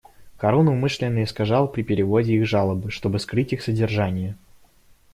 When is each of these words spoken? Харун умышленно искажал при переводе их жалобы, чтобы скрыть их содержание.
Харун 0.37 0.67
умышленно 0.67 1.23
искажал 1.23 1.71
при 1.71 1.83
переводе 1.83 2.33
их 2.33 2.47
жалобы, 2.47 2.89
чтобы 2.89 3.19
скрыть 3.19 3.53
их 3.53 3.61
содержание. 3.61 4.35